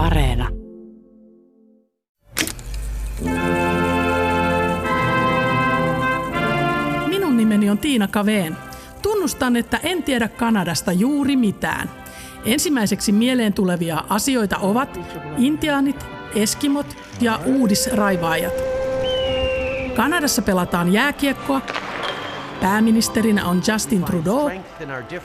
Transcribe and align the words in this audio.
Areena. 0.00 0.48
Minun 7.08 7.36
nimeni 7.36 7.70
on 7.70 7.78
Tiina 7.78 8.08
Kaveen. 8.08 8.56
Tunnustan, 9.02 9.56
että 9.56 9.80
en 9.82 10.02
tiedä 10.02 10.28
Kanadasta 10.28 10.92
juuri 10.92 11.36
mitään. 11.36 11.90
Ensimmäiseksi 12.44 13.12
mieleen 13.12 13.52
tulevia 13.52 14.04
asioita 14.08 14.58
ovat 14.58 15.00
intiaanit, 15.38 16.06
eskimot 16.34 16.96
ja 17.20 17.40
uudisraivaajat. 17.44 18.54
Kanadassa 19.96 20.42
pelataan 20.42 20.92
jääkiekkoa, 20.92 21.60
pääministerinä 22.60 23.46
on 23.46 23.62
Justin 23.72 24.04
Trudeau 24.04 24.50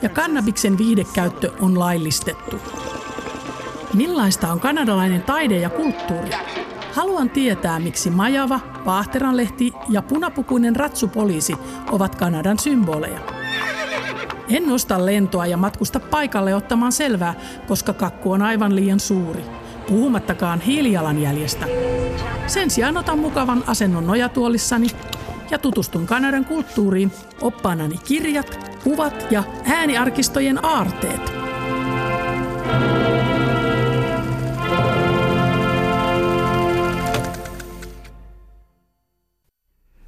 ja 0.02 0.08
kannabiksen 0.08 0.78
viihdekäyttö 0.78 1.52
on 1.60 1.78
laillistettu. 1.78 2.60
Millaista 3.96 4.52
on 4.52 4.60
kanadalainen 4.60 5.22
taide 5.22 5.58
ja 5.58 5.70
kulttuuri? 5.70 6.30
Haluan 6.92 7.30
tietää, 7.30 7.80
miksi 7.80 8.10
Majava, 8.10 8.60
Vaahteranlehti 8.86 9.72
ja 9.88 10.02
punapukuinen 10.02 10.76
ratsupoliisi 10.76 11.56
ovat 11.92 12.14
Kanadan 12.14 12.58
symboleja. 12.58 13.18
En 14.48 14.68
nosta 14.68 15.06
lentoa 15.06 15.46
ja 15.46 15.56
matkusta 15.56 16.00
paikalle 16.00 16.54
ottamaan 16.54 16.92
selvää, 16.92 17.34
koska 17.68 17.92
kakku 17.92 18.32
on 18.32 18.42
aivan 18.42 18.76
liian 18.76 19.00
suuri. 19.00 19.44
Puhumattakaan 19.88 20.60
hiilijalanjäljestä. 20.60 21.66
Sen 22.46 22.70
sijaan 22.70 22.96
otan 22.96 23.18
mukavan 23.18 23.64
asennon 23.66 24.06
nojatuolissani 24.06 24.86
ja 25.50 25.58
tutustun 25.58 26.06
Kanadan 26.06 26.44
kulttuuriin 26.44 27.12
oppaanani 27.40 27.98
kirjat, 28.04 28.78
kuvat 28.84 29.26
ja 29.30 29.44
ääniarkistojen 29.64 30.64
aarteet. 30.64 31.35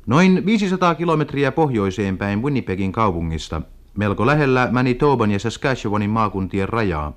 Noin 0.09 0.47
500 0.47 0.95
kilometriä 0.95 1.53
pohjoiseen 1.53 2.19
päin 2.19 2.42
Winnipegin 2.42 2.92
kaupungista, 2.92 3.62
melko 3.97 4.27
lähellä 4.27 4.69
Manitoban 4.73 5.31
ja 5.31 5.39
Saskatchewanin 5.39 6.11
maakuntien 6.11 6.69
rajaa, 6.69 7.12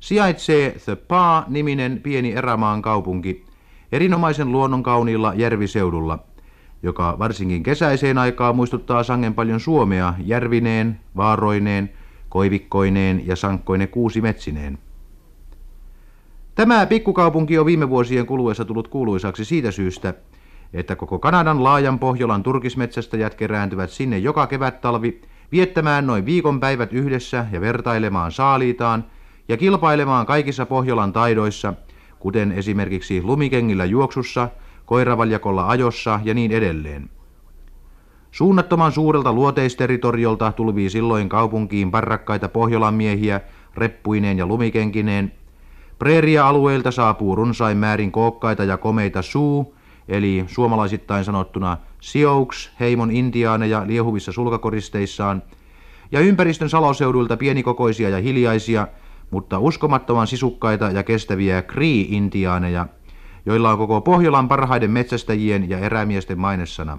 sijaitsee 0.00 0.76
The 0.84 0.96
Pa-niminen 0.96 2.00
pieni 2.02 2.32
erämaan 2.32 2.82
kaupunki 2.82 3.44
erinomaisen 3.92 4.52
luonnon 4.52 4.82
kauniilla 4.82 5.34
järviseudulla, 5.34 6.18
joka 6.82 7.16
varsinkin 7.18 7.62
kesäiseen 7.62 8.18
aikaan 8.18 8.56
muistuttaa 8.56 9.02
sangen 9.02 9.34
paljon 9.34 9.60
Suomea 9.60 10.14
järvineen, 10.24 11.00
vaaroineen, 11.16 11.90
koivikkoineen 12.28 13.26
ja 13.26 13.36
sankkoine 13.36 13.86
kuusimetsineen. 13.86 14.78
Tämä 16.54 16.86
pikkukaupunki 16.86 17.58
on 17.58 17.66
viime 17.66 17.88
vuosien 17.88 18.26
kuluessa 18.26 18.64
tullut 18.64 18.88
kuuluisaksi 18.88 19.44
siitä 19.44 19.70
syystä, 19.70 20.14
että 20.72 20.96
koko 20.96 21.18
Kanadan 21.18 21.64
laajan 21.64 21.98
Pohjolan 21.98 22.42
turkismetsästäjät 22.42 23.34
kerääntyvät 23.34 23.90
sinne 23.90 24.18
joka 24.18 24.46
kevät-talvi 24.46 25.20
viettämään 25.52 26.06
noin 26.06 26.26
viikon 26.26 26.60
päivät 26.60 26.92
yhdessä 26.92 27.46
ja 27.52 27.60
vertailemaan 27.60 28.32
saaliitaan 28.32 29.04
ja 29.48 29.56
kilpailemaan 29.56 30.26
kaikissa 30.26 30.66
Pohjolan 30.66 31.12
taidoissa, 31.12 31.74
kuten 32.18 32.52
esimerkiksi 32.52 33.22
lumikengillä 33.22 33.84
juoksussa, 33.84 34.48
koiravaljakolla 34.86 35.68
ajossa 35.68 36.20
ja 36.24 36.34
niin 36.34 36.52
edelleen. 36.52 37.10
Suunnattoman 38.30 38.92
suurelta 38.92 39.32
luoteisterritoriolta 39.32 40.52
tulvii 40.52 40.90
silloin 40.90 41.28
kaupunkiin 41.28 41.90
parrakkaita 41.90 42.48
Pohjolan 42.48 42.94
miehiä 42.94 43.40
reppuineen 43.74 44.38
ja 44.38 44.46
lumikenkineen. 44.46 45.32
Preeria-alueilta 45.98 46.90
saapuu 46.90 47.34
runsain 47.34 47.78
määrin 47.78 48.12
kookkaita 48.12 48.64
ja 48.64 48.76
komeita 48.76 49.22
suu, 49.22 49.74
eli 50.08 50.44
suomalaisittain 50.46 51.24
sanottuna 51.24 51.76
Sioux, 52.00 52.70
heimon 52.80 53.10
intiaaneja 53.10 53.86
liehuvissa 53.86 54.32
sulkakoristeissaan, 54.32 55.42
ja 56.12 56.20
ympäristön 56.20 56.70
saloseuduilta 56.70 57.36
pienikokoisia 57.36 58.08
ja 58.08 58.18
hiljaisia, 58.18 58.88
mutta 59.30 59.58
uskomattoman 59.58 60.26
sisukkaita 60.26 60.90
ja 60.90 61.02
kestäviä 61.02 61.62
Cree-intiaaneja, 61.62 62.86
joilla 63.46 63.70
on 63.70 63.78
koko 63.78 64.00
Pohjolan 64.00 64.48
parhaiden 64.48 64.90
metsästäjien 64.90 65.70
ja 65.70 65.78
erämiesten 65.78 66.38
mainessana. 66.38 66.98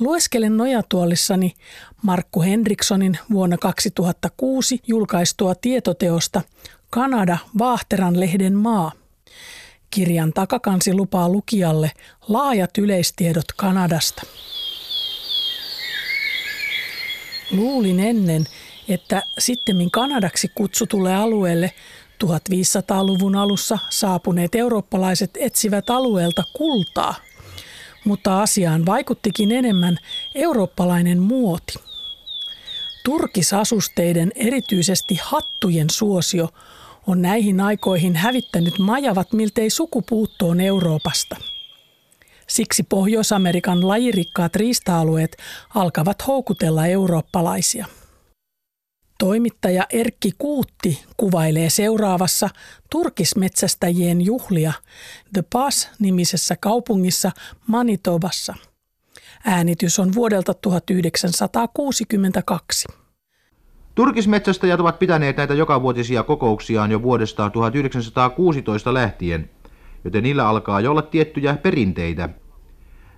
Lueskelen 0.00 0.56
nojatuolissani 0.56 1.54
Markku 2.02 2.42
Henrikssonin 2.42 3.18
vuonna 3.30 3.58
2006 3.58 4.80
julkaistua 4.86 5.54
tietoteosta 5.54 6.42
Kanada 6.90 7.38
Vaahteran 7.58 8.20
lehden 8.20 8.54
maa– 8.54 8.92
Kirjan 9.94 10.32
takakansi 10.32 10.94
lupaa 10.94 11.28
lukijalle 11.28 11.90
laajat 12.28 12.78
yleistiedot 12.78 13.44
Kanadasta. 13.56 14.22
Luulin 17.50 18.00
ennen, 18.00 18.46
että 18.88 19.22
sittemmin 19.38 19.90
Kanadaksi 19.90 20.50
kutsutulle 20.54 21.14
alueelle 21.14 21.72
1500-luvun 22.24 23.36
alussa 23.36 23.78
saapuneet 23.90 24.54
eurooppalaiset 24.54 25.30
etsivät 25.40 25.90
alueelta 25.90 26.42
kultaa, 26.52 27.14
mutta 28.04 28.42
asiaan 28.42 28.86
vaikuttikin 28.86 29.52
enemmän 29.52 29.98
eurooppalainen 30.34 31.18
muoti. 31.18 31.74
Turkisasusteiden, 33.04 34.32
erityisesti 34.34 35.18
hattujen 35.22 35.90
suosio, 35.90 36.48
on 37.06 37.22
näihin 37.22 37.60
aikoihin 37.60 38.16
hävittänyt 38.16 38.78
majavat 38.78 39.32
miltei 39.32 39.70
sukupuuttoon 39.70 40.60
Euroopasta. 40.60 41.36
Siksi 42.46 42.82
Pohjois-Amerikan 42.82 43.88
lajirikkaat 43.88 44.56
riista-alueet 44.56 45.36
alkavat 45.74 46.26
houkutella 46.26 46.86
eurooppalaisia. 46.86 47.86
Toimittaja 49.18 49.86
Erkki 49.90 50.32
Kuutti 50.38 51.04
kuvailee 51.16 51.70
seuraavassa 51.70 52.48
turkismetsästäjien 52.90 54.20
juhlia 54.20 54.72
The 55.32 55.44
Pass-nimisessä 55.52 56.56
kaupungissa 56.60 57.32
Manitobassa. 57.66 58.54
Äänitys 59.44 59.98
on 59.98 60.14
vuodelta 60.14 60.54
1962. 60.54 62.88
Turkismetsästäjät 63.94 64.80
ovat 64.80 64.98
pitäneet 64.98 65.36
näitä 65.36 65.54
jokavuotisia 65.54 66.22
kokouksiaan 66.22 66.90
jo 66.90 67.02
vuodesta 67.02 67.50
1916 67.50 68.94
lähtien, 68.94 69.50
joten 70.04 70.22
niillä 70.22 70.48
alkaa 70.48 70.80
jo 70.80 70.90
olla 70.90 71.02
tiettyjä 71.02 71.56
perinteitä. 71.56 72.28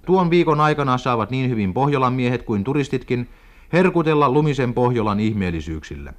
Tuon 0.06 0.31
viikon 0.31 0.60
aikana 0.60 0.98
saavat 0.98 1.31
niin 1.31 1.50
hyvin 1.50 1.75
Pohjolan 1.75 2.12
miehet 2.12 2.42
kuin 2.42 2.65
turistitkin 2.65 3.28
herkutella 3.72 4.31
lumisen 4.31 4.75
Pohjolan 4.75 5.20
ihmeellisyyksillä. 5.20 6.12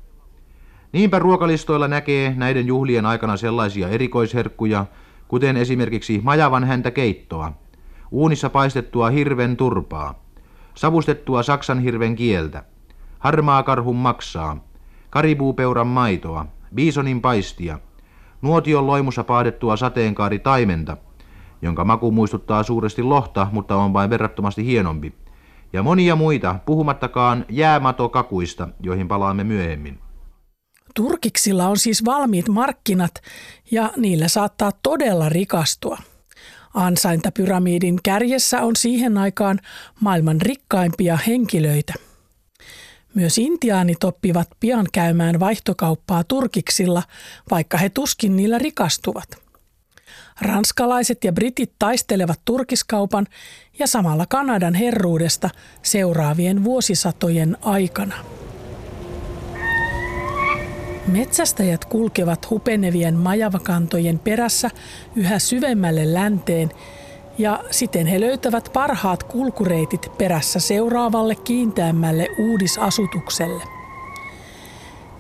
Niinpä 0.92 1.20
ruokalistoilla 1.20 1.88
näkee 1.88 2.34
näiden 2.38 2.68
juhlien 2.68 3.06
aikana 3.06 3.38
sellaisia 3.38 3.90
erikoisherkkuja, 3.90 4.86
kuten 5.28 5.58
esimerkiksi 5.58 6.22
majavan 6.24 6.64
häntä 6.64 6.92
keittoa, 6.92 7.54
uunissa 8.12 8.50
paistettua 8.50 9.10
hirven 9.10 9.58
turpaa, 9.58 10.24
savustettua 10.76 11.44
saksan 11.44 11.80
hirven 11.80 12.16
kieltä, 12.16 12.64
harmaa 13.20 13.64
karhun 13.64 13.96
maksaa, 13.96 14.58
karibuupeuran 15.10 15.88
maitoa, 15.88 16.46
biisonin 16.76 17.22
paistia, 17.22 17.80
nuotion 18.42 18.88
loimussa 18.88 19.24
paadettua 19.24 19.78
sateenkaari 19.78 20.40
taimenta, 20.40 20.98
jonka 21.62 21.86
maku 21.86 22.12
muistuttaa 22.12 22.64
suuresti 22.64 23.04
lohta, 23.04 23.48
mutta 23.52 23.76
on 23.76 23.94
vain 23.94 24.10
verrattomasti 24.10 24.66
hienompi, 24.66 25.14
ja 25.74 25.84
monia 25.84 26.16
muita, 26.16 26.56
puhumattakaan 26.66 27.46
jäämatokakuista, 27.50 28.68
joihin 28.84 29.08
palaamme 29.08 29.44
myöhemmin. 29.44 30.00
Turkiksilla 30.96 31.68
on 31.68 31.78
siis 31.78 32.06
valmiit 32.06 32.50
markkinat 32.50 33.22
ja 33.72 33.92
niillä 33.98 34.28
saattaa 34.28 34.72
todella 34.84 35.30
rikastua. 35.30 35.98
Ansaintapyramidin 36.74 38.00
kärjessä 38.04 38.62
on 38.62 38.76
siihen 38.76 39.18
aikaan 39.18 39.60
maailman 40.00 40.42
rikkaimpia 40.42 41.18
henkilöitä– 41.28 41.94
myös 43.18 43.38
intiaanit 43.38 44.04
oppivat 44.04 44.48
pian 44.60 44.88
käymään 44.94 45.40
vaihtokauppaa 45.40 46.24
turkiksilla, 46.24 47.04
vaikka 47.52 47.78
he 47.78 47.90
tuskin 47.90 48.36
niillä 48.36 48.58
rikastuvat. 48.58 49.28
Ranskalaiset 50.42 51.24
ja 51.24 51.34
britit 51.34 51.72
taistelevat 51.80 52.40
turkiskaupan 52.46 53.28
ja 53.80 53.88
samalla 53.88 54.26
Kanadan 54.26 54.74
herruudesta 54.74 55.50
seuraavien 55.82 56.64
vuosisatojen 56.64 57.58
aikana. 57.62 58.16
Metsästäjät 61.08 61.86
kulkevat 61.86 62.50
hupenevien 62.50 63.16
majavakantojen 63.16 64.20
perässä 64.20 64.70
yhä 65.16 65.40
syvemmälle 65.40 66.14
länteen 66.14 66.72
ja 67.38 67.64
siten 67.72 68.08
he 68.08 68.20
löytävät 68.20 68.70
parhaat 68.74 69.24
kulkureitit 69.24 70.12
perässä 70.18 70.60
seuraavalle 70.60 71.36
kiinteämmälle 71.36 72.28
uudisasutukselle. 72.40 73.64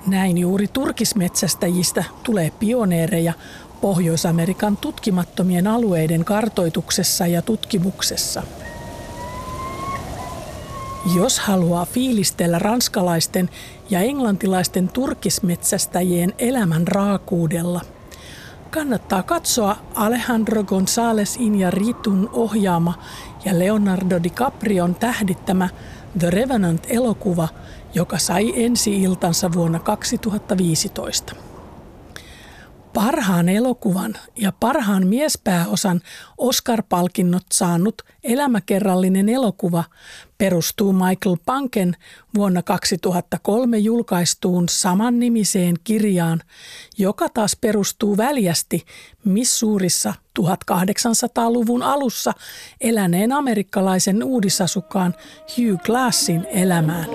Näin 0.07 0.37
juuri 0.37 0.67
turkismetsästäjistä 0.67 2.03
tulee 2.23 2.51
pioneereja 2.59 3.33
Pohjois-Amerikan 3.81 4.77
tutkimattomien 4.77 5.67
alueiden 5.67 6.25
kartoituksessa 6.25 7.27
ja 7.27 7.41
tutkimuksessa. 7.41 8.43
Jos 11.15 11.39
haluaa 11.39 11.85
fiilistellä 11.85 12.59
ranskalaisten 12.59 13.49
ja 13.89 14.01
englantilaisten 14.01 14.89
turkismetsästäjien 14.89 16.33
elämän 16.39 16.87
raakuudella, 16.87 17.81
kannattaa 18.67 19.23
katsoa 19.23 19.77
Alejandro 19.95 20.63
González 20.63 21.39
Iñárritun 21.39 22.29
ohjaama 22.33 22.93
ja 23.45 23.59
Leonardo 23.59 24.23
DiCaprion 24.23 24.95
tähdittämä 24.95 25.69
The 26.19 26.29
Revenant-elokuva, 26.29 27.47
joka 27.93 28.17
sai 28.17 28.53
ensi-iltansa 28.55 29.53
vuonna 29.53 29.79
2015. 29.79 31.35
Parhaan 32.97 33.49
elokuvan 33.49 34.13
ja 34.35 34.51
parhaan 34.51 35.07
miespääosan 35.07 36.01
Oscar-palkinnot 36.37 37.45
saanut 37.53 38.01
elämäkerrallinen 38.23 39.29
elokuva 39.29 39.83
perustuu 40.37 40.93
Michael 40.93 41.37
Panken 41.45 41.95
vuonna 42.35 42.63
2003 42.63 43.77
julkaistuun 43.77 44.69
samannimiseen 44.69 45.75
kirjaan, 45.83 46.41
joka 46.97 47.29
taas 47.29 47.57
perustuu 47.61 48.17
väljästi 48.17 48.85
missuurissa 49.25 50.13
1800-luvun 50.39 51.83
alussa 51.83 52.31
eläneen 52.81 53.31
amerikkalaisen 53.31 54.23
uudisasukkaan 54.23 55.13
Hugh 55.57 55.81
Glassin 55.83 56.47
elämään. 56.49 57.07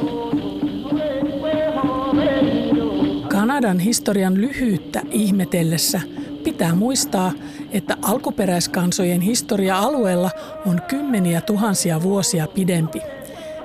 Kanadan 3.63 3.81
historian 3.81 4.41
lyhyyttä 4.41 5.03
ihmetellessä 5.11 6.01
pitää 6.45 6.75
muistaa, 6.75 7.33
että 7.71 7.97
alkuperäiskansojen 8.03 9.21
historia 9.21 9.79
alueella 9.79 10.31
on 10.67 10.83
kymmeniä 10.89 11.41
tuhansia 11.41 12.03
vuosia 12.03 12.47
pidempi. 12.47 13.01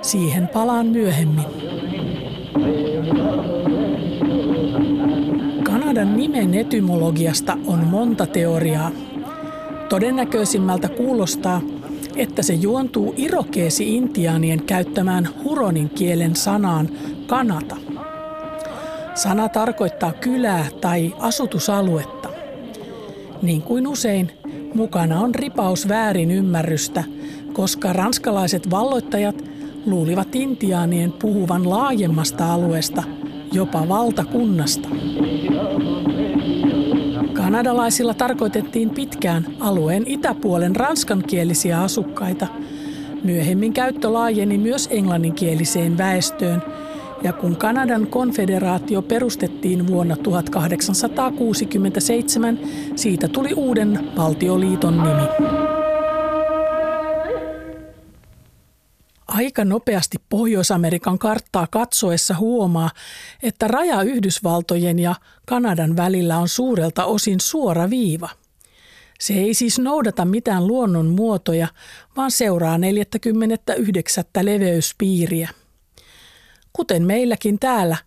Siihen 0.02 0.48
palaan 0.48 0.86
myöhemmin. 0.86 1.46
Kanadan 5.64 6.18
nimen 6.18 6.54
etymologiasta 6.54 7.58
on 7.68 7.80
monta 7.80 8.26
teoriaa. 8.26 8.92
Todennäköisimmältä 9.90 10.90
kuulostaa, 10.90 11.62
että 12.16 12.42
se 12.42 12.54
juontuu 12.54 13.14
irokeesi-intiaanien 13.18 14.64
käyttämään 14.64 15.30
huronin 15.44 15.90
kielen 15.90 16.36
sanaan 16.36 16.90
kanata– 17.28 17.78
Sana 19.18 19.50
tarkoittaa 19.50 20.14
kylää 20.14 20.66
tai 20.82 21.16
asutusaluetta. 21.20 22.30
Niin 23.42 23.62
kuin 23.62 23.88
usein, 23.88 24.32
mukana 24.74 25.20
on 25.20 25.36
ripaus 25.36 25.88
väärin 25.88 26.32
ymmärrystä, 26.32 27.04
koska 27.54 27.94
ranskalaiset 27.94 28.70
valloittajat 28.70 29.44
luulivat 29.86 30.36
intiaanien 30.36 31.12
puhuvan 31.12 31.70
laajemmasta 31.70 32.54
alueesta, 32.54 33.04
jopa 33.52 33.90
valtakunnasta. 33.90 34.90
Kanadalaisilla 37.34 38.14
tarkoitettiin 38.14 38.90
pitkään 38.90 39.48
alueen 39.60 40.04
itäpuolen 40.08 40.76
ranskankielisiä 40.76 41.82
asukkaita. 41.82 42.48
Myöhemmin 43.24 43.74
käyttö 43.74 44.14
laajeni 44.14 44.58
myös 44.58 44.88
englanninkieliseen 44.92 45.98
väestöön– 45.98 46.64
ja 47.24 47.34
kun 47.34 47.56
Kanadan 47.56 48.08
konfederaatio 48.08 49.02
perustettiin 49.02 49.88
vuonna 49.88 50.16
1867, 50.16 52.60
siitä 52.96 53.28
tuli 53.28 53.54
uuden 53.54 54.12
valtioliiton 54.18 54.98
nimi. 54.98 55.24
Aika 59.28 59.66
nopeasti 59.66 60.18
Pohjois-Amerikan 60.30 61.20
karttaa 61.20 61.68
katsoessa 61.72 62.36
huomaa, 62.36 62.90
että 63.44 63.68
raja 63.68 64.02
Yhdysvaltojen 64.02 65.00
ja 65.00 65.16
Kanadan 65.46 65.98
välillä 65.98 66.38
on 66.38 66.48
suurelta 66.48 67.06
osin 67.06 67.40
suora 67.40 67.90
viiva. 67.90 68.30
Se 69.20 69.34
ei 69.34 69.54
siis 69.54 69.80
noudata 69.80 70.26
mitään 70.26 70.68
luonnon 70.68 71.06
muotoja, 71.06 71.68
vaan 72.18 72.32
seuraa 72.32 72.78
49. 72.78 74.24
leveyspiiriä– 74.44 75.50
Kuten 76.78 77.04
meilläkin 77.04 77.60
täällä, 77.60 77.98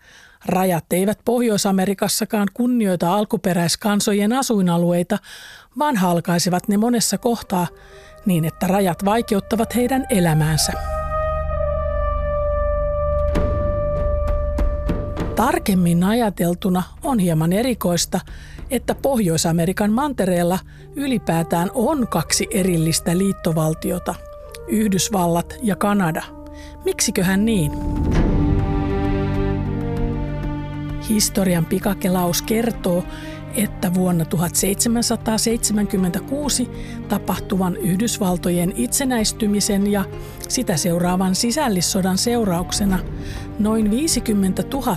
rajat 0.46 0.84
eivät 0.92 1.18
Pohjois-Amerikassakaan 1.24 2.48
kunnioita 2.54 3.14
alkuperäiskansojen 3.14 4.32
asuinalueita, 4.32 5.18
vaan 5.78 5.96
halkaisevat 5.96 6.68
ne 6.68 6.76
monessa 6.76 7.18
kohtaa 7.18 7.66
niin, 8.26 8.44
että 8.44 8.66
rajat 8.66 9.04
vaikeuttavat 9.04 9.74
heidän 9.74 10.06
elämäänsä. 10.10 10.72
Tarkemmin 15.36 16.04
ajateltuna 16.04 16.82
on 17.02 17.18
hieman 17.18 17.52
erikoista, 17.52 18.20
että 18.70 18.94
Pohjois-Amerikan 18.94 19.92
mantereella 19.92 20.58
ylipäätään 20.96 21.70
on 21.74 22.08
kaksi 22.08 22.46
erillistä 22.50 23.18
liittovaltiota, 23.18 24.14
Yhdysvallat 24.68 25.54
ja 25.62 25.76
Kanada. 25.76 26.22
Miksiköhän 26.84 27.44
niin? 27.44 27.72
Historian 31.10 31.66
pikakelaus 31.66 32.42
kertoo, 32.42 33.04
että 33.54 33.94
vuonna 33.94 34.24
1776 34.24 36.70
tapahtuvan 37.08 37.76
Yhdysvaltojen 37.76 38.72
itsenäistymisen 38.76 39.92
ja 39.92 40.04
sitä 40.48 40.76
seuraavan 40.76 41.34
sisällissodan 41.34 42.18
seurauksena 42.18 42.98
noin 43.58 43.90
50 43.90 44.64
000 44.72 44.96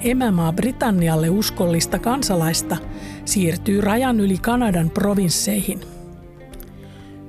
emämaa 0.00 0.52
Britannialle 0.52 1.30
uskollista 1.30 1.98
kansalaista 1.98 2.76
siirtyy 3.24 3.80
rajan 3.80 4.20
yli 4.20 4.38
Kanadan 4.38 4.90
provinsseihin. 4.90 5.80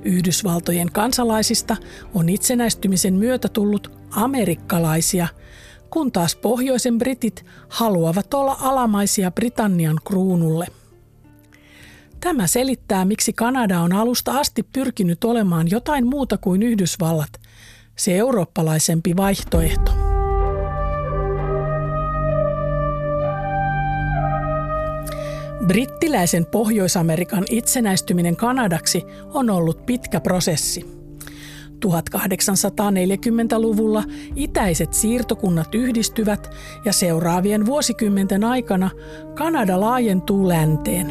Yhdysvaltojen 0.04 0.92
kansalaisista 0.92 1.76
on 2.14 2.28
itsenäistymisen 2.28 3.14
myötä 3.14 3.48
tullut 3.48 3.92
amerikkalaisia– 4.10 5.28
kun 5.92 6.12
taas 6.12 6.36
pohjoisen 6.36 6.98
britit 6.98 7.44
haluavat 7.68 8.34
olla 8.34 8.56
alamaisia 8.60 9.30
Britannian 9.30 9.96
kruunulle. 10.04 10.66
Tämä 12.20 12.46
selittää, 12.46 13.04
miksi 13.04 13.32
Kanada 13.32 13.80
on 13.80 13.92
alusta 13.92 14.38
asti 14.38 14.62
pyrkinyt 14.62 15.24
olemaan 15.24 15.70
jotain 15.70 16.06
muuta 16.06 16.38
kuin 16.38 16.62
Yhdysvallat, 16.62 17.40
se 17.96 18.16
eurooppalaisempi 18.16 19.16
vaihtoehto. 19.16 19.92
Brittiläisen 25.66 26.46
Pohjois-Amerikan 26.46 27.44
itsenäistyminen 27.50 28.36
Kanadaksi 28.36 29.02
on 29.34 29.50
ollut 29.50 29.86
pitkä 29.86 30.20
prosessi– 30.20 30.86
1840-luvulla 31.86 34.04
itäiset 34.36 34.94
siirtokunnat 34.94 35.74
yhdistyvät 35.74 36.50
ja 36.84 36.92
seuraavien 36.92 37.66
vuosikymmenten 37.66 38.44
aikana 38.44 38.90
Kanada 39.34 39.80
laajentuu 39.80 40.48
länteen. 40.48 41.06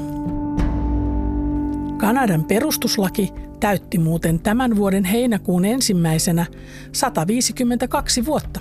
Kanadan 1.97 2.43
perustuslaki 2.43 3.33
täytti 3.59 3.97
muuten 3.97 4.39
tämän 4.39 4.75
vuoden 4.75 5.03
heinäkuun 5.03 5.65
ensimmäisenä 5.65 6.45
152 6.91 8.25
vuotta. 8.25 8.59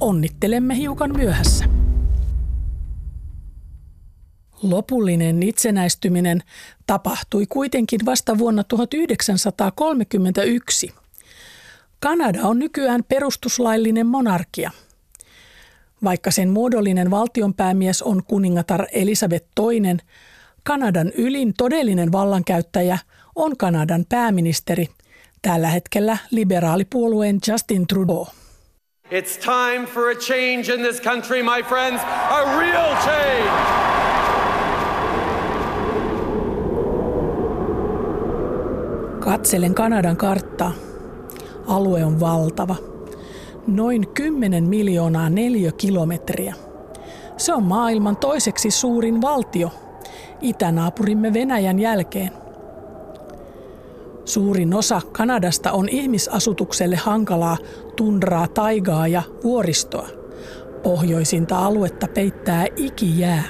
Onnittelemme 0.00 0.76
hiukan 0.76 1.16
myöhässä. 1.16 1.64
Lopullinen 4.62 5.42
itsenäistyminen 5.42 6.42
tapahtui 6.86 7.46
kuitenkin 7.46 8.00
vasta 8.06 8.38
vuonna 8.38 8.64
1931– 8.64 10.94
Kanada 12.00 12.42
on 12.42 12.58
nykyään 12.58 13.04
perustuslaillinen 13.04 14.06
monarkia. 14.06 14.70
Vaikka 16.04 16.30
sen 16.30 16.50
muodollinen 16.50 17.10
valtionpäämies 17.10 18.02
on 18.02 18.22
kuningatar 18.24 18.86
Elisabeth 18.92 19.46
II, 19.60 19.96
Kanadan 20.62 21.12
ylin 21.16 21.54
todellinen 21.58 22.12
vallankäyttäjä 22.12 22.98
on 23.36 23.56
Kanadan 23.56 24.04
pääministeri, 24.08 24.88
tällä 25.42 25.68
hetkellä 25.68 26.16
liberaalipuolueen 26.30 27.38
Justin 27.48 27.86
Trudeau. 27.86 28.26
It's 29.04 29.38
time 29.44 29.86
for 29.86 30.10
a 30.10 30.14
change 30.14 30.74
in 30.74 30.80
this 30.80 31.02
country, 31.02 31.42
my 31.42 31.62
friends, 31.68 32.02
a 32.30 32.58
real 32.58 32.96
change. 32.96 33.50
Katselen 39.20 39.74
Kanadan 39.74 40.16
karttaa. 40.16 40.89
Alue 41.70 42.04
on 42.04 42.20
valtava. 42.20 42.76
Noin 43.66 44.08
10 44.08 44.64
miljoonaa 44.64 45.30
neliökilometriä. 45.30 46.54
Se 47.36 47.54
on 47.54 47.62
maailman 47.62 48.16
toiseksi 48.16 48.70
suurin 48.70 49.20
valtio. 49.22 49.70
itänaapurimme 50.40 51.32
Venäjän 51.32 51.78
jälkeen. 51.78 52.30
Suurin 54.24 54.74
osa 54.74 55.00
Kanadasta 55.12 55.72
on 55.72 55.88
ihmisasutukselle 55.88 56.96
hankalaa 56.96 57.56
tundraa, 57.96 58.48
taigaa 58.48 59.08
ja 59.08 59.22
vuoristoa. 59.44 60.08
Pohjoisinta 60.82 61.58
aluetta 61.58 62.08
peittää 62.08 62.66
ikijää. 62.76 63.42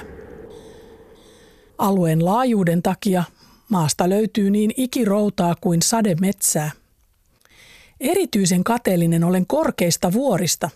Alueen 1.77 2.25
laajuuden 2.25 2.81
takia 2.81 3.23
maasta 3.69 4.09
löytyy 4.09 4.49
niin 4.49 4.71
ikiroutaa 4.77 5.55
kuin 5.61 5.81
sademetsää. 5.81 6.80
Erityisen 8.01 8.63
kateellinen 8.63 9.23
olen 9.23 9.47
korkeista 9.47 10.13
vuorista. 10.13 10.69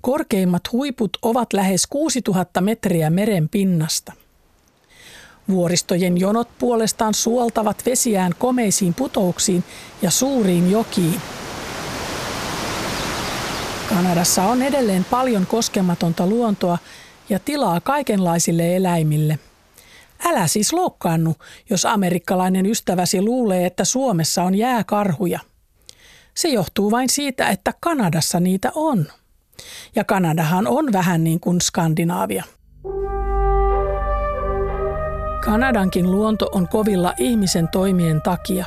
Korkeimmat 0.00 0.62
huiput 0.72 1.18
ovat 1.22 1.52
lähes 1.52 1.86
6000 1.86 2.60
metriä 2.60 3.10
meren 3.10 3.48
pinnasta. 3.48 4.12
Vuoristojen 5.48 6.18
jonot 6.18 6.48
puolestaan 6.58 7.14
suoltavat 7.14 7.82
vesiään 7.86 8.34
komeisiin 8.38 8.94
putouksiin 8.94 9.64
ja 10.02 10.10
suuriin 10.10 10.70
jokiin. 10.70 11.20
Kanadassa 13.88 14.42
on 14.42 14.62
edelleen 14.62 15.06
paljon 15.10 15.46
koskematonta 15.46 16.26
luontoa 16.26 16.78
ja 17.28 17.38
tilaa 17.38 17.80
kaikenlaisille 17.80 18.76
eläimille. 18.76 19.38
Älä 20.24 20.46
siis 20.46 20.72
loukkaannu, 20.72 21.34
jos 21.70 21.86
amerikkalainen 21.86 22.66
ystäväsi 22.66 23.22
luulee, 23.22 23.66
että 23.66 23.84
Suomessa 23.84 24.42
on 24.42 24.54
jääkarhuja. 24.54 25.49
Se 26.34 26.48
johtuu 26.48 26.90
vain 26.90 27.08
siitä, 27.08 27.48
että 27.48 27.72
Kanadassa 27.80 28.40
niitä 28.40 28.72
on. 28.74 29.06
Ja 29.96 30.04
Kanadahan 30.04 30.66
on 30.66 30.92
vähän 30.92 31.24
niin 31.24 31.40
kuin 31.40 31.60
Skandinaavia. 31.60 32.44
Kanadankin 35.44 36.10
luonto 36.10 36.48
on 36.52 36.68
kovilla 36.68 37.14
ihmisen 37.18 37.68
toimien 37.68 38.22
takia. 38.22 38.66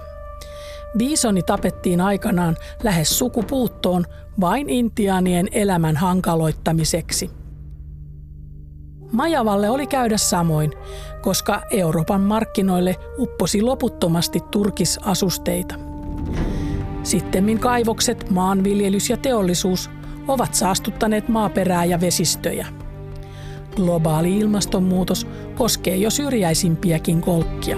Biisoni 0.97 1.43
tapettiin 1.43 2.01
aikanaan 2.01 2.57
lähes 2.83 3.17
sukupuuttoon 3.19 4.05
vain 4.41 4.69
intiaanien 4.69 5.47
elämän 5.51 5.97
hankaloittamiseksi. 5.97 7.31
Majavalle 9.11 9.69
oli 9.69 9.87
käydä 9.87 10.17
samoin, 10.17 10.73
koska 11.21 11.61
Euroopan 11.71 12.21
markkinoille 12.21 12.95
upposi 13.17 13.61
loputtomasti 13.61 14.39
turkisasusteita. 14.51 15.75
Sittemmin 17.03 17.59
kaivokset, 17.59 18.29
maanviljelys 18.29 19.09
ja 19.09 19.17
teollisuus 19.17 19.89
ovat 20.27 20.53
saastuttaneet 20.53 21.29
maaperää 21.29 21.85
ja 21.85 22.01
vesistöjä. 22.01 22.67
Globaali 23.75 24.39
ilmastonmuutos 24.39 25.27
koskee 25.55 25.95
jo 25.95 26.09
syrjäisimpiäkin 26.09 27.21
kolkkia. 27.21 27.77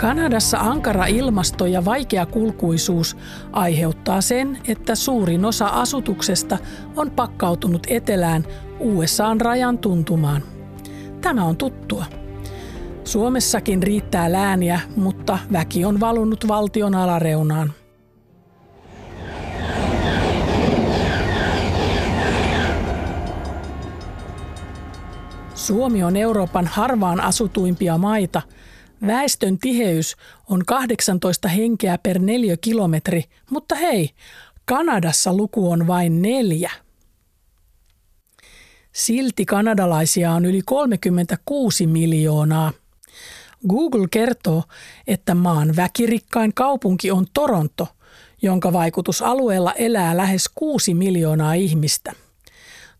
Kanadassa 0.00 0.58
ankara 0.58 1.06
ilmasto 1.06 1.66
ja 1.66 1.84
vaikea 1.84 2.26
kulkuisuus 2.26 3.16
aiheuttaa 3.52 4.20
sen, 4.20 4.58
että 4.68 4.94
suurin 4.94 5.44
osa 5.44 5.66
asutuksesta 5.66 6.58
on 6.96 7.10
pakkautunut 7.10 7.86
etelään 7.90 8.44
USAn 8.80 9.40
rajan 9.40 9.78
tuntumaan. 9.78 10.42
Tämä 11.20 11.44
on 11.44 11.56
tuttua. 11.56 12.04
Suomessakin 13.08 13.82
riittää 13.82 14.32
lääniä, 14.32 14.80
mutta 14.96 15.38
väki 15.52 15.84
on 15.84 16.00
valunut 16.00 16.48
valtion 16.48 16.94
alareunaan. 16.94 17.72
Suomi 25.54 26.02
on 26.02 26.16
Euroopan 26.16 26.66
harvaan 26.66 27.20
asutuimpia 27.20 27.98
maita. 27.98 28.42
Väestön 29.06 29.58
tiheys 29.58 30.16
on 30.50 30.62
18 30.66 31.48
henkeä 31.48 31.98
per 31.98 32.18
kilometri, 32.60 33.24
mutta 33.50 33.74
hei, 33.74 34.10
Kanadassa 34.64 35.36
luku 35.36 35.70
on 35.70 35.86
vain 35.86 36.22
neljä. 36.22 36.70
Silti 38.92 39.44
kanadalaisia 39.44 40.32
on 40.32 40.44
yli 40.44 40.62
36 40.62 41.86
miljoonaa. 41.86 42.72
Google 43.68 44.06
kertoo, 44.10 44.62
että 45.06 45.34
maan 45.34 45.76
väkirikkain 45.76 46.54
kaupunki 46.54 47.10
on 47.10 47.26
Toronto, 47.34 47.88
jonka 48.42 48.72
vaikutusalueella 48.72 49.72
elää 49.72 50.16
lähes 50.16 50.50
6 50.54 50.94
miljoonaa 50.94 51.54
ihmistä. 51.54 52.12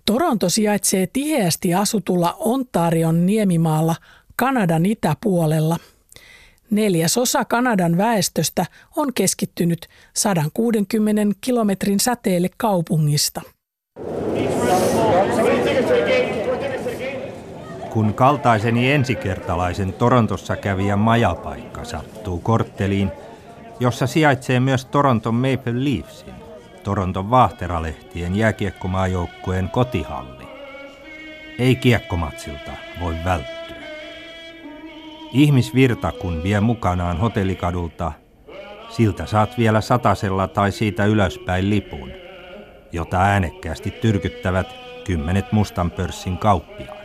Toronto 0.04 0.48
sijaitsee 0.48 1.06
tiheästi 1.06 1.74
asutulla 1.74 2.36
Ontarion 2.38 3.26
niemimaalla 3.26 3.96
Kanadan 4.36 4.86
itäpuolella. 4.86 5.78
Neljäsosa 6.70 7.44
Kanadan 7.44 7.96
väestöstä 7.96 8.66
on 8.96 9.12
keskittynyt 9.14 9.88
160 10.14 11.22
kilometrin 11.40 12.00
säteelle 12.00 12.50
kaupungista. 12.56 13.40
Kun 17.90 18.14
kaltaiseni 18.14 18.92
ensikertalaisen 18.92 19.92
Torontossa 19.92 20.57
kävijä 20.57 20.97
majapaikka 20.97 21.85
sattuu 21.85 22.38
kortteliin, 22.40 23.12
jossa 23.80 24.07
sijaitsee 24.07 24.61
myös 24.61 24.85
Toronton 24.85 25.35
Maple 25.35 25.85
Leafsin, 25.85 26.35
Toronton 26.85 27.30
vaahteralehtien 27.30 28.37
jääkiekkomaajoukkueen 28.37 29.68
kotihalli. 29.68 30.49
Ei 31.59 31.76
kiekkomatsilta 31.76 32.71
voi 33.00 33.14
välttyä. 33.25 33.76
Ihmisvirta 35.33 36.12
kun 36.12 36.42
vie 36.42 36.61
mukanaan 36.61 37.18
hotellikadulta, 37.18 38.12
siltä 38.88 39.26
saat 39.26 39.59
vielä 39.59 39.80
satasella 39.80 40.49
tai 40.49 40.73
siitä 40.73 41.04
ylöspäin 41.04 41.71
lipun, 41.71 42.11
jota 42.92 43.21
äänekkäästi 43.21 43.90
tyrkyttävät 43.90 44.66
kymmenet 45.04 45.52
mustan 45.52 45.90
pörssin 45.90 46.38
kauppiaat. 46.38 46.97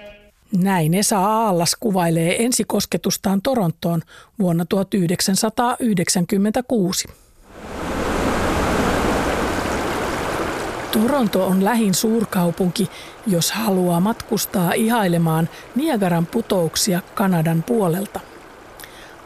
Näin 0.57 0.93
Esa 0.93 1.19
Aallas 1.19 1.75
kuvailee 1.79 2.45
ensikosketustaan 2.45 3.41
Torontoon 3.41 4.01
vuonna 4.39 4.65
1996. 4.65 7.07
Toronto 10.91 11.45
on 11.45 11.65
lähin 11.65 11.93
suurkaupunki, 11.93 12.89
jos 13.27 13.51
haluaa 13.51 13.99
matkustaa 13.99 14.73
ihailemaan 14.73 15.49
Niagaran 15.75 16.25
putouksia 16.25 17.01
Kanadan 17.15 17.63
puolelta. 17.63 18.19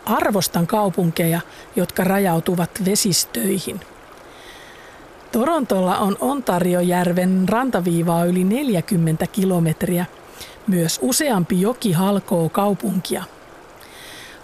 Arvostan 0.05 0.67
kaupunkeja, 0.67 1.41
jotka 1.75 2.03
rajautuvat 2.03 2.69
vesistöihin. 2.85 3.79
Torontolla 5.31 5.97
on 5.97 6.17
Ontariojärven 6.19 7.49
rantaviivaa 7.49 8.25
yli 8.25 8.43
40 8.43 9.27
kilometriä. 9.27 10.05
Myös 10.67 10.99
useampi 11.01 11.61
joki 11.61 11.91
halkoo 11.91 12.49
kaupunkia. 12.49 13.23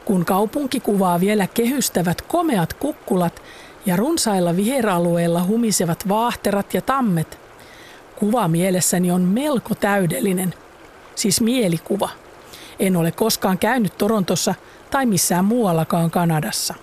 Kun 0.06 0.26
kaupunki 0.26 0.80
kuvaa 0.80 1.20
vielä 1.20 1.48
kehystävät 1.48 2.22
komeat 2.22 2.74
kukkulat, 2.74 3.42
ja 3.86 3.96
runsailla 3.96 4.56
viheralueilla 4.56 5.44
humisevat 5.44 6.10
vaahterat 6.10 6.74
ja 6.74 6.82
tammet. 6.82 7.40
Kuva 8.20 8.48
mielessäni 8.48 9.12
on 9.12 9.22
melko 9.22 9.76
täydellinen, 9.76 10.54
siis 11.16 11.42
mielikuva. 11.42 12.10
En 12.80 12.98
ole 12.98 13.12
koskaan 13.12 13.58
käynyt 13.58 13.98
Torontossa 13.98 14.56
tai 14.92 15.06
missään 15.06 15.46
muuallakaan 15.46 16.12
Kanadassa. 16.12 16.74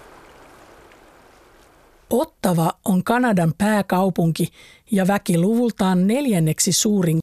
Ottava 2.10 2.72
on 2.84 3.04
Kanadan 3.04 3.54
pääkaupunki 3.58 4.52
ja 4.90 5.06
väkiluvultaan 5.06 6.06
neljänneksi 6.06 6.72
suurin 6.72 7.20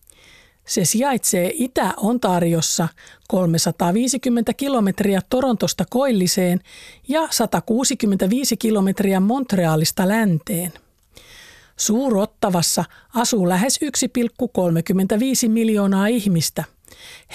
se 0.67 0.85
sijaitsee 0.85 1.51
Itä-Ontariossa 1.53 2.87
350 3.27 4.53
kilometriä 4.53 5.21
Torontosta 5.29 5.85
koilliseen 5.89 6.59
ja 7.07 7.27
165 7.31 8.57
kilometriä 8.57 9.19
Montrealista 9.19 10.07
länteen. 10.07 10.73
Suurottavassa 11.77 12.85
asuu 13.13 13.49
lähes 13.49 13.79
1,35 15.45 15.49
miljoonaa 15.49 16.07
ihmistä. 16.07 16.63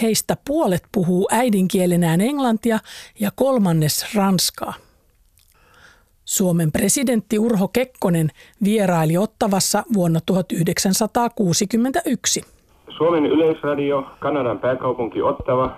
Heistä 0.02 0.36
puolet 0.44 0.82
puhuu 0.92 1.28
äidinkielenään 1.30 2.20
englantia 2.20 2.80
ja 3.20 3.30
kolmannes 3.30 4.14
ranskaa. 4.14 4.74
Suomen 6.24 6.72
presidentti 6.72 7.38
Urho 7.38 7.68
Kekkonen 7.68 8.30
vieraili 8.64 9.16
Ottavassa 9.16 9.84
vuonna 9.94 10.20
1961. 10.26 12.42
Suomen 13.02 13.26
yleisradio, 13.26 14.04
Kanadan 14.18 14.58
pääkaupunki 14.58 15.22
Ottava. 15.22 15.70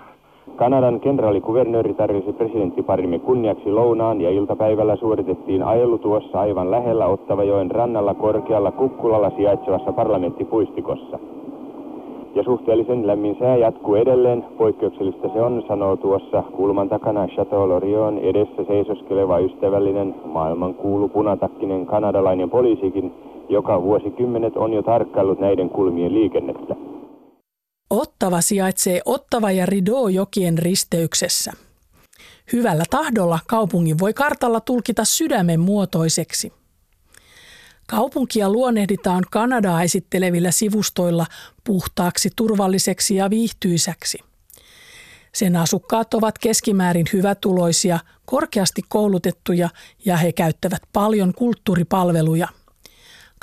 Kanadan 0.55 0.99
kenraalikuvernööri 0.99 1.93
tarjosi 1.93 2.33
presidenttiparimme 2.33 3.19
kunniaksi 3.19 3.71
lounaan 3.71 4.21
ja 4.21 4.29
iltapäivällä 4.29 4.95
suoritettiin 4.95 5.63
ajelu 5.63 5.97
tuossa 5.97 6.39
aivan 6.39 6.71
lähellä 6.71 7.05
Ottavajoen 7.05 7.71
rannalla 7.71 8.13
korkealla 8.13 8.71
Kukkulalla 8.71 9.29
sijaitsevassa 9.29 9.93
parlamenttipuistikossa. 9.93 11.19
Ja 12.35 12.43
suhteellisen 12.43 13.07
lämmin 13.07 13.35
sää 13.39 13.57
jatkuu 13.57 13.95
edelleen. 13.95 14.45
Poikkeuksellista 14.57 15.29
se 15.33 15.41
on, 15.41 15.63
sanoo 15.67 15.95
tuossa 15.95 16.43
kulman 16.51 16.89
takana 16.89 17.27
Chateau 17.27 17.69
Lorion 17.69 18.17
edessä 18.17 18.63
seisoskeleva 18.63 19.39
ystävällinen 19.39 20.15
maailman 20.25 20.73
kuulu 20.73 21.07
punatakkinen 21.07 21.85
kanadalainen 21.85 22.49
poliisikin, 22.49 23.11
joka 23.49 23.81
vuosikymmenet 23.81 24.57
on 24.57 24.73
jo 24.73 24.81
tarkkaillut 24.81 25.39
näiden 25.39 25.69
kulmien 25.69 26.13
liikennettä. 26.13 26.75
Ottava 28.15 28.41
sijaitsee 28.41 29.01
Ottava 29.05 29.51
ja 29.51 29.65
Rideau 29.65 30.07
jokien 30.07 30.57
risteyksessä. 30.57 31.53
Hyvällä 32.53 32.83
tahdolla 32.89 33.39
kaupungin 33.47 33.99
voi 33.99 34.13
kartalla 34.13 34.59
tulkita 34.59 35.05
sydämen 35.05 35.59
muotoiseksi. 35.59 36.53
Kaupunkia 37.87 38.49
luonnehditaan 38.49 39.23
Kanadaa 39.31 39.83
esittelevillä 39.83 40.51
sivustoilla 40.51 41.25
puhtaaksi, 41.63 42.29
turvalliseksi 42.35 43.15
ja 43.15 43.29
viihtyisäksi. 43.29 44.17
Sen 45.33 45.55
asukkaat 45.55 46.13
ovat 46.13 46.37
keskimäärin 46.37 47.05
hyvätuloisia, 47.13 47.99
korkeasti 48.25 48.81
koulutettuja 48.89 49.69
ja 50.05 50.17
he 50.17 50.31
käyttävät 50.31 50.81
paljon 50.93 51.33
kulttuuripalveluja– 51.33 52.47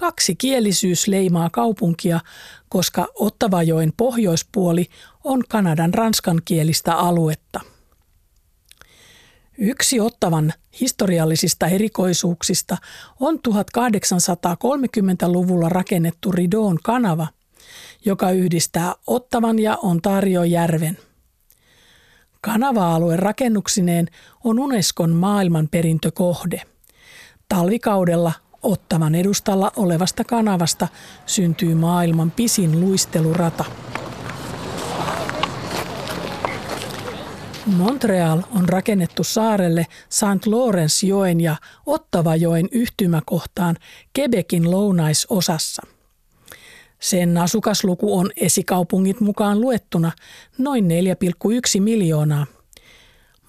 Kaksikielisyys 0.02 1.08
leimaa 1.08 1.50
kaupunkia, 1.50 2.20
koska 2.68 3.08
Ottavajoen 3.14 3.92
pohjoispuoli 3.96 4.86
on 5.24 5.42
Kanadan 5.48 5.94
ranskankielistä 5.94 6.94
aluetta. 6.94 7.60
Yksi 9.58 10.00
Ottavan 10.00 10.52
historiallisista 10.80 11.66
erikoisuuksista 11.66 12.76
on 13.20 13.38
1830-luvulla 13.48 15.68
rakennettu 15.68 16.32
Ridoon 16.32 16.78
kanava, 16.82 17.26
joka 18.04 18.30
yhdistää 18.30 18.94
Ottavan 19.06 19.58
ja 19.58 19.78
Ontario-järven. 19.82 20.98
Kanava-alue 22.40 23.16
rakennuksineen 23.16 24.08
on 24.44 24.58
Unescon 24.58 25.10
maailmanperintökohde. 25.10 26.62
Talvikaudella 27.48 28.32
Ottavan 28.62 29.14
edustalla 29.14 29.72
olevasta 29.76 30.24
kanavasta 30.24 30.88
syntyy 31.26 31.74
maailman 31.74 32.30
pisin 32.30 32.80
luistelurata. 32.80 33.64
Montreal 37.66 38.42
on 38.56 38.68
rakennettu 38.68 39.24
saarelle 39.24 39.86
St. 40.08 40.46
Lawrence-joen 40.46 41.40
ja 41.40 41.56
Ottavajoen 41.86 42.68
yhtymäkohtaan 42.72 43.76
Quebecin 44.18 44.70
lounaisosassa. 44.70 45.82
Sen 47.00 47.38
asukasluku 47.38 48.18
on 48.18 48.30
esikaupungit 48.36 49.20
mukaan 49.20 49.60
luettuna 49.60 50.12
noin 50.58 50.84
4,1 50.84 51.80
miljoonaa. 51.80 52.46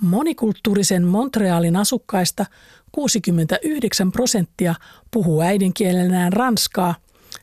Monikulttuurisen 0.03 1.03
Montrealin 1.03 1.75
asukkaista 1.75 2.45
69 2.91 4.11
prosenttia 4.11 4.75
puhuu 5.11 5.41
äidinkielenään 5.41 6.33
ranskaa, 6.33 6.95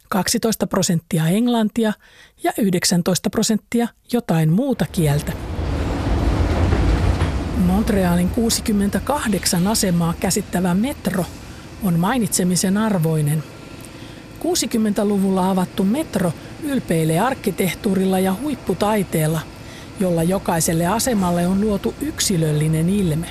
12 0.09 0.67
prosenttia 0.67 1.26
englantia 1.26 1.93
ja 2.43 2.52
19 2.59 3.31
prosenttia 3.31 3.88
jotain 4.12 4.52
muuta 4.52 4.87
kieltä. 4.93 5.33
Montrealin 7.57 8.31
68 8.31 9.67
asemaa 9.67 10.14
käsittävä 10.21 10.75
metro 10.75 11.25
on 11.83 11.99
mainitsemisen 11.99 12.76
arvoinen. 12.76 13.45
60-luvulla 14.40 15.50
avattu 15.50 15.85
metro 15.85 16.33
ylpeilee 16.62 17.21
arkkitehtuurilla 17.21 18.19
ja 18.19 18.35
huipputaiteella, 18.43 19.40
jolla 20.00 20.23
jokaiselle 20.23 20.87
asemalle 20.87 21.47
on 21.47 21.61
luotu 21.61 21.95
yksilöllinen 22.00 22.88
ilme. 22.88 23.26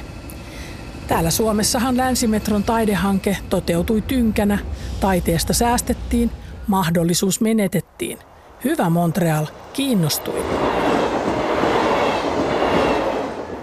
Täällä 1.08 1.32
Suomessahan 1.32 1.98
Länsimetron 1.98 2.63
taidehanke 2.63 3.38
toteutui 3.50 4.02
tynkänä, 4.02 4.60
taiteesta 5.00 5.54
säästettiin, 5.54 6.32
mahdollisuus 6.67 7.41
menetettiin. 7.41 8.17
Hyvä 8.63 8.89
Montreal, 8.89 9.48
kiinnostuin. 9.74 10.43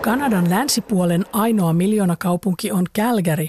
Kanadan 0.00 0.50
länsipuolen 0.50 1.24
ainoa 1.32 1.72
miljoonakaupunki 1.72 2.72
on 2.72 2.84
Calgary. 2.98 3.46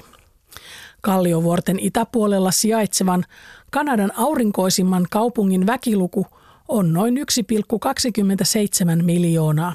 Kalliovuorten 1.02 1.80
itäpuolella 1.80 2.52
sijaitsevan 2.52 3.26
Kanadan 3.72 4.12
aurinkoisimman 4.18 5.06
kaupungin 5.12 5.68
väkiluku 5.68 6.26
on 6.68 6.94
noin 6.94 7.18
1,27 7.18 9.04
miljoonaa. 9.04 9.74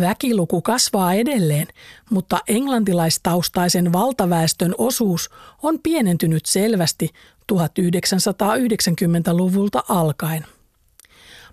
Väkiluku 0.00 0.62
kasvaa 0.62 1.14
edelleen, 1.14 1.66
mutta 2.10 2.40
englantilaistaustaisen 2.48 3.92
valtaväestön 3.92 4.74
osuus 4.78 5.30
on 5.62 5.78
pienentynyt 5.82 6.46
selvästi 6.46 7.10
1990-luvulta 7.52 9.84
alkaen. 9.88 10.46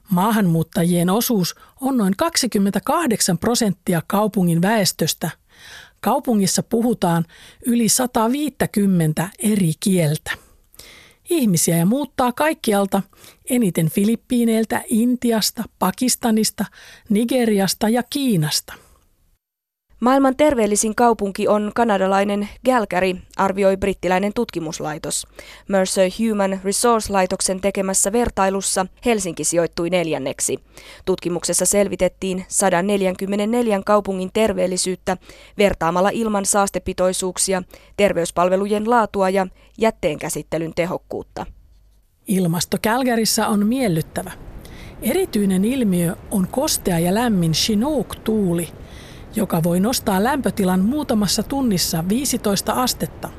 Maahanmuuttajien 0.10 1.10
osuus 1.10 1.55
on 1.82 1.97
noin 1.97 2.13
28 2.17 3.38
prosenttia 3.38 4.01
kaupungin 4.08 4.62
väestöstä. 4.62 5.29
Kaupungissa 6.01 6.63
puhutaan 6.63 7.25
yli 7.65 7.89
150 7.89 9.29
eri 9.39 9.71
kieltä. 9.79 10.48
Ihmisiä 11.29 11.77
ja 11.77 11.85
muuttaa 11.85 12.31
kaikkialta, 12.31 13.01
eniten 13.49 13.89
Filippiineiltä, 13.89 14.83
Intiasta, 14.87 15.63
Pakistanista, 15.79 16.65
Nigeriasta 17.09 17.89
ja 17.89 18.03
Kiinasta– 18.09 18.73
Maailman 19.99 20.35
terveellisin 20.35 20.95
kaupunki 20.95 21.47
on 21.47 21.71
kanadalainen 21.75 22.49
Calgary, 22.65 23.13
arvioi 23.38 23.77
brittiläinen 23.77 24.31
tutkimuslaitos. 24.35 25.27
Mercer 25.67 26.09
Human 26.19 26.59
Resource-laitoksen 26.63 27.62
tekemässä 27.62 28.12
vertailussa 28.12 28.85
Helsinki 29.05 29.43
sijoittui 29.43 29.89
neljänneksi. 29.89 30.59
Tutkimuksessa 31.05 31.65
selvitettiin 31.65 32.45
144 32.47 33.81
kaupungin 33.85 34.29
terveellisyyttä 34.33 35.17
vertaamalla 35.57 36.09
ilman 36.09 36.45
saastepitoisuuksia, 36.45 37.63
terveyspalvelujen 37.97 38.89
laatua 38.89 39.29
ja 39.29 39.47
jätteenkäsittelyn 39.77 40.73
tehokkuutta. 40.75 41.45
Ilmasto 42.27 42.77
Kälkärissä 42.81 43.47
on 43.47 43.67
miellyttävä. 43.67 44.31
Erityinen 45.01 45.65
ilmiö 45.65 46.15
on 46.31 46.47
kostea 46.51 46.99
ja 46.99 47.13
lämmin 47.15 47.51
Chinook-tuuli– 47.51 48.69
joka 49.35 49.63
voi 49.63 49.79
nostaa 49.79 50.23
lämpötilan 50.23 50.79
muutamassa 50.79 51.43
tunnissa 51.43 52.03
15 52.09 52.73
astetta. 52.73 53.29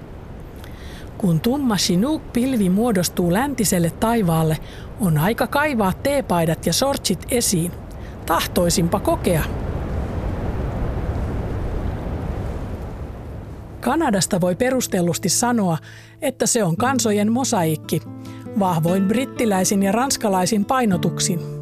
Kun 1.18 1.40
tumma 1.40 1.76
Chinook-pilvi 1.76 2.70
muodostuu 2.70 3.32
läntiselle 3.32 3.90
taivaalle, 3.90 4.58
on 5.00 5.18
aika 5.18 5.46
kaivaa 5.46 5.92
teepaidat 5.92 6.66
ja 6.66 6.72
sortsit 6.72 7.26
esiin. 7.30 7.72
Tahtoisinpa 8.26 9.00
kokea. 9.00 9.42
Kanadasta 13.80 14.40
voi 14.40 14.54
perustellusti 14.56 15.28
sanoa, 15.28 15.78
että 16.22 16.46
se 16.46 16.64
on 16.64 16.76
kansojen 16.76 17.32
mosaikki, 17.32 18.02
vahvoin 18.58 19.08
brittiläisin 19.08 19.82
ja 19.82 19.92
ranskalaisin 19.92 20.64
painotuksin– 20.64 21.40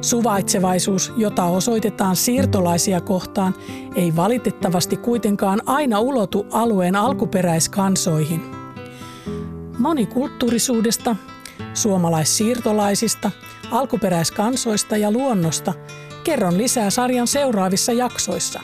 Suvaitsevaisuus, 0.00 1.12
jota 1.16 1.44
osoitetaan 1.44 2.16
siirtolaisia 2.16 3.00
kohtaan, 3.00 3.54
ei 3.94 4.16
valitettavasti 4.16 4.96
kuitenkaan 4.96 5.60
aina 5.66 6.00
ulotu 6.00 6.46
alueen 6.52 6.96
alkuperäiskansoihin. 6.96 8.42
Monikulttuurisuudesta, 9.78 11.16
suomalaissiirtolaisista, 11.74 13.30
alkuperäiskansoista 13.70 14.96
ja 14.96 15.10
luonnosta 15.10 15.74
kerron 16.24 16.58
lisää 16.58 16.90
sarjan 16.90 17.26
seuraavissa 17.26 17.92
jaksoissa. 17.92 18.60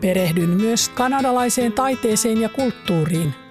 Perehdyn 0.00 0.50
myös 0.50 0.88
kanadalaiseen 0.88 1.72
taiteeseen 1.72 2.40
ja 2.40 2.48
kulttuuriin– 2.48 3.34